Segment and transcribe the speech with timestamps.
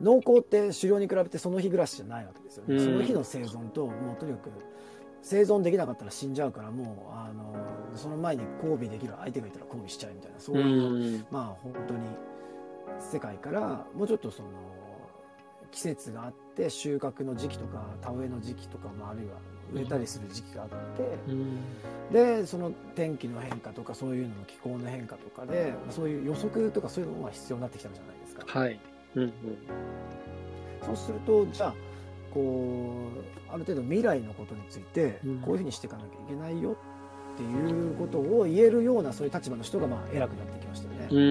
[0.00, 4.50] 農耕って狩猟に比べてその日暮らしじゃないわけですよね、うんその日の生存ともうとにかく
[5.22, 7.54] 生存できなかったら死んじゃうからもうあの
[7.96, 11.26] その前に交尾できる相手がいたら交尾しちゃうみたいなそうういう、ん。
[11.30, 12.00] まあ本当に
[13.00, 14.50] 世界からもうちょっとその
[15.70, 19.36] 季節があって収穫の時期とか田植えの時期とかもあるいは
[19.72, 22.12] 植えたりする時期があって、うん。
[22.12, 28.58] でその天気の変化とかそういうのの気候の変化とかでそういう予測とかそういうのが必要になってきたじゃないですか。
[28.58, 28.78] はい。
[29.14, 29.32] うん
[30.84, 31.74] そうするとじゃあ
[32.32, 33.10] こ
[33.50, 36.76] うある程度未来のことについてうんこういうふうにしていかなきゃいけないよ
[37.34, 41.08] っていうことを言えるようなそういう立場の人がまあ偉くなってきましたよね。
[41.10, 41.18] うん。
[41.18, 41.22] う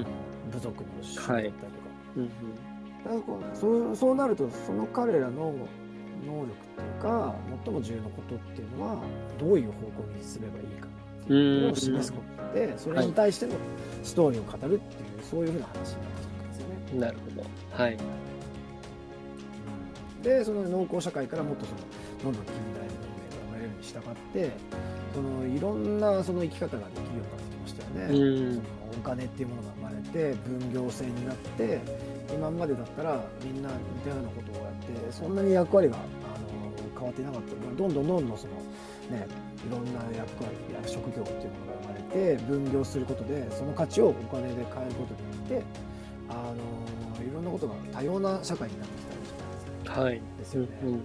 [0.00, 0.06] ん。
[0.50, 1.66] 部族の首相だったりとか。
[2.16, 2.28] うん。
[3.04, 5.54] だからこうそうそうなるとその彼らの
[6.26, 8.96] 能力っていうか最も重要なことっていうのは
[9.38, 10.88] どういう方向に進めばいいか
[11.22, 13.52] っていうのを示すことでそれに対しての
[14.02, 16.35] ストーリーを語るっていうそういうふうな話になってきたわけです。
[16.94, 17.46] なるほど。
[17.82, 17.96] はい。
[20.22, 21.78] でその農耕社会からもっとその
[22.24, 24.50] どんどん近代の文明が生まれるに従って
[25.14, 28.18] そのいろんなその生き方ができるようになってきましたよね。
[28.18, 31.80] うんそのお金っていうものが生まれて分業制になって
[32.34, 34.72] 今までだったらみんな似たようなことをやっ
[35.06, 36.06] てそんなに役割があの
[36.94, 38.54] 変わっていなかったのがどんどんどんどんその
[39.10, 39.26] ね
[39.66, 45.14] いろんな役割や職業っていうものが生まれて分業することでその価値をお金で変えること
[45.52, 45.62] によって
[46.36, 50.00] あのいろんなことが多様な社会になってきたわけじゃないですか。
[50.02, 50.20] はい。
[50.38, 51.04] ですようんね。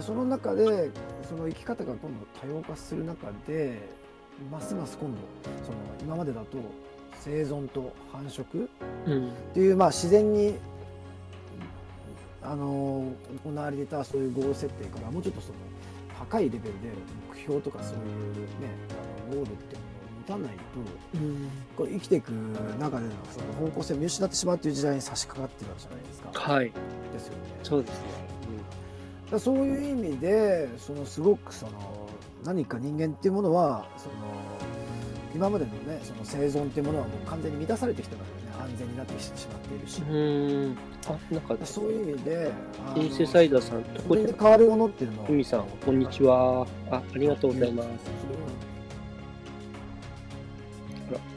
[0.00, 0.90] その中で
[1.28, 3.78] その生き方が今度多様化する中で
[4.50, 5.18] ますます今度
[5.64, 6.58] その今までだと
[7.20, 8.68] 生存と繁殖っ
[9.06, 9.30] うん。
[9.52, 10.54] ていうまあ自然に
[12.42, 13.12] あの
[13.44, 15.54] 行われていたそういうゴール設定からもうちょっとその
[16.18, 16.70] 高いレベルで
[17.32, 18.08] 目標とかそういうね
[19.30, 19.80] ゴールっていう
[20.24, 21.50] たないとうん。
[21.76, 26.30] こう生きていく中でのその方向性を見失ってしまうという時代に差し掛かってるわけじゃないですか。
[26.32, 26.72] はい。
[27.12, 27.38] ですよね。
[27.62, 28.06] そうですね。
[29.24, 32.08] だからそういう意味でそのすごくその
[32.44, 34.14] 何か人間っていうものはその
[35.34, 40.14] 今までのねその生存っていうものはもう完全に満たされてきたからね安全になってきてしまっているし、う
[40.72, 40.76] ん。
[41.06, 42.52] あ、なんか、そういう意味で
[42.86, 46.66] あのシンセサイダーさん、とそこで変わるものっていうのをふみさん、こんにちは。
[46.90, 47.88] あ、ありがとうございます。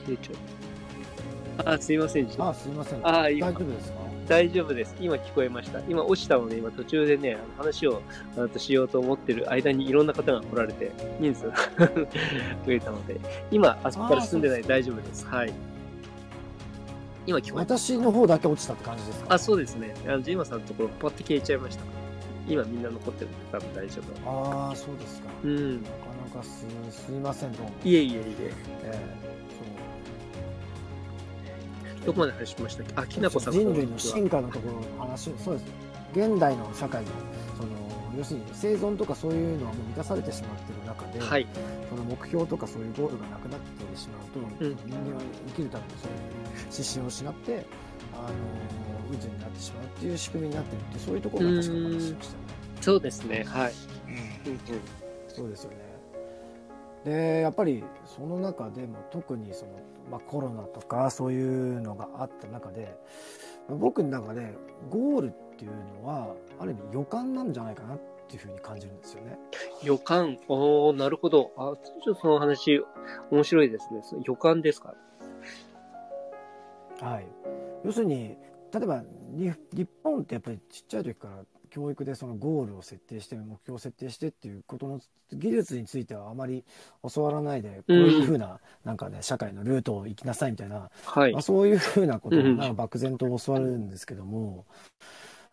[0.07, 1.75] ほら、切れちゃう。
[1.75, 2.27] あ、すいません。
[2.39, 3.97] あすいませんあ、大今丈夫ですか？
[4.27, 4.95] 大丈夫です。
[4.99, 5.79] 今聞こえました。
[5.87, 8.01] 今落ちたので、今途中でね、あの話を
[8.35, 11.55] あのしようと思ってる間にいろんな方が来られて、人数が
[11.87, 12.07] 増
[12.73, 13.19] えたので、
[13.51, 15.25] 今、あそこから進んでない大丈夫です。
[15.25, 15.53] はい。
[17.25, 17.77] 今聞こえた。
[17.77, 19.33] 私の方だけ落ちたって感じですか？
[19.33, 19.95] あ、そうですね。
[20.07, 21.83] あのジーマさんのところ、パッと消えちゃいました。
[22.49, 24.29] 今みんな残ってるんで、多分大丈夫。
[24.67, 25.81] ああそうですか、うん。
[25.83, 25.95] なか
[26.35, 28.23] なかすすいませんどうも、いえいえいえ。
[28.83, 29.17] え
[32.07, 32.93] どこまで話しましたっけ？
[32.95, 35.65] あ、きえなこさん人類の進化のところの話そうです
[36.13, 37.09] 現代の社会の
[37.57, 37.69] その
[38.17, 41.45] 要するに生存とかそういうのはもう満たされてしまってる中で、ははい。
[41.89, 46.17] その目標とかそういうゴールがなくなってしまうと、うん人間は生きるためのそういう
[46.71, 47.65] 指針を失って
[48.13, 48.21] あ
[49.11, 52.47] の渦になってしまうっていう仕組みになってるってそういうところが確かにお話ししましたよね。
[52.81, 53.45] そうですね。
[53.47, 53.73] はい。
[54.45, 54.59] うんうんうん。
[55.27, 55.77] そうですよね。
[57.07, 59.71] でやっぱりその中でも特にその、
[60.11, 62.97] まあ、コロナとかそういうのがあった中で
[63.69, 64.53] 僕の中で
[64.89, 69.39] ゴールっていうのはある意味予感なんじゃないかなっていうふうに感じるんですよね。
[69.83, 70.37] 予感。
[70.49, 71.53] おー、なるほど。
[71.55, 72.83] あ、ちょっとその話、
[73.31, 74.01] 面白いですね。
[74.03, 74.93] そ予感ですか？
[76.99, 77.27] はい、
[77.85, 78.37] 要するに
[78.73, 84.99] 例えばに日本ってやっぱりちっちゃい時から教育でそのゴールを設定して目標を設定してっていうことの
[85.31, 86.63] 技術についてはあまり
[87.13, 91.33] 教わらないでこういうふうななんかね社会のルートを行きなさいみたいな、はい。
[91.33, 91.41] まあ、。
[91.41, 94.65] そういうふうなことをうんなんか漠然と教わるんですけども、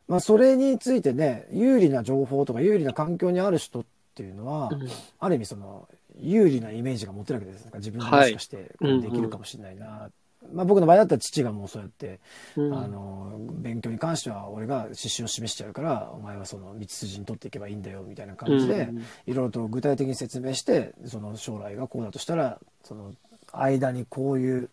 [0.09, 4.89] まあ、それについてね有利な情報とか有利な環境にある人っていうのは、うん。
[5.19, 5.89] ある意味その
[6.21, 7.63] 有利なイメージが持てるわけです。
[7.63, 10.11] なんか自分がもしかしてできるかもしれないな、
[10.53, 12.21] まあ、僕の場合だったら父がもうそうやって、
[12.57, 12.75] うん。
[12.75, 23.13] あの勉強に関しては俺が指針を示しちゃうからお前はその道筋に取っていけばいいんだよみたいな感じで、うんいろいろと具体的に説明してその将来がこうだとしたらその
[23.53, 24.71] 間にこういう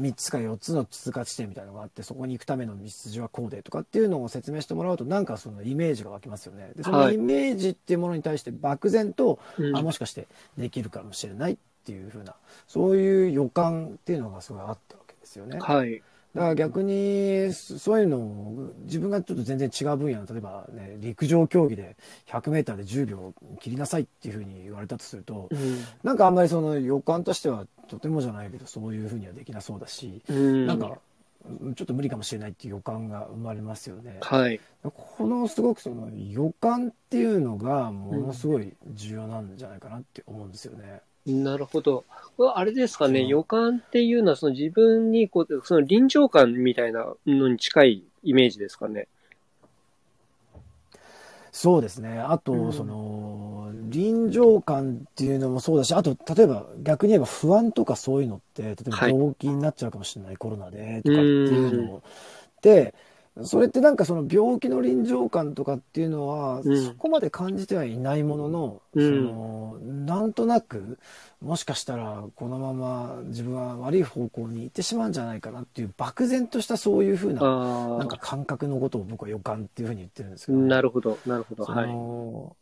[0.00, 6.72] 3つか4つの通過地点みたいなのがあってそこに行くための道筋はこうでとかっていうのを説明してもらうとなんかそのイメージが湧きますよね。
[6.76, 7.14] でそのはい。
[7.14, 9.76] イメージっていうものに対して漠然と、うん。
[9.76, 12.34] あもしかしてできるかもしれないっていうふうな
[12.68, 15.58] そういう予感っていうのがすごいあったですよね。
[15.58, 16.02] はい。
[16.34, 21.96] だから逆にそそういうのを自分がちょっと全然違う分野の例えばね陸上競技で
[22.26, 30.96] 100m で10秒切りなさいっていうふうに言われたとするとうんなんかあんまりその予感としてはとてもじゃないけどそういうふうにはできなそうだしうんなんか
[31.74, 34.18] ちょっと無理かもしれないっていう予感が生まれますよね。
[34.20, 34.60] はい。
[34.84, 41.00] このすごくその予感っていうのがものすごい重要なんじゃないかなって思うんですよね。
[41.26, 42.04] なるほど。
[42.36, 49.06] これあれですかね、予感っていうのは、その自分にこう、その臨場感みたいなのに近いイメージですかね。
[51.52, 52.18] そうですね。
[52.18, 62.02] あと、うんその、臨場感っていうのもそうだし、あと、例えば逆に言えば不安とかそういうのって、例えばはい病気になっちゃうかもしれない、コロナでとかっていうの
[62.62, 62.94] で、
[63.44, 70.98] それってなんかその病気の臨場感とかっていうのは、うんそこまで感じてはいないものの、うんその、なんとなく、
[71.40, 80.60] もしかしたらこのまま自分は悪い方向に行ってしまうんじゃないかなっていう漠然としたそういうふうな、あなんか感覚のことを僕は予感っていうふうに言ってるんですけあ、ど。
[80.60, 81.64] なるほど、なるほど。
[81.64, 82.61] そはい。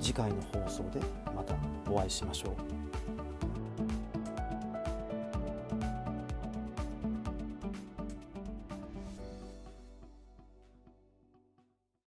[0.00, 1.00] 次回の放送で
[1.34, 1.54] また
[1.90, 2.89] お会いしましょう。